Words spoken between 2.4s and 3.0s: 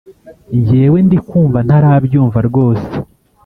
rwose